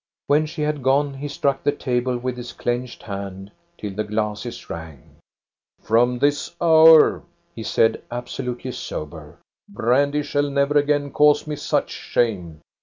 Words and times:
When 0.25 0.47
she 0.47 0.63
had 0.63 0.81
gone, 0.81 1.13
he 1.13 1.27
struck 1.27 1.61
the 1.61 1.71
table 1.71 2.17
with 2.17 2.35
his 2.35 2.53
clenched 2.53 3.03
hand 3.03 3.51
till 3.77 3.93
the 3.93 4.03
glasses 4.03 4.67
rang. 4.67 5.17
"'From 5.79 6.17
this 6.17 6.55
hour,* 6.59 7.21
he 7.53 7.61
said, 7.61 8.01
'absolutely 8.09 8.71
sober. 8.71 9.37
Brandy 9.69 10.23
shall 10.23 10.49
never 10.49 10.75
again 10.75 11.11
cause 11.11 11.45
me 11.45 11.55
such 11.55 11.91
shame.' 11.91 12.61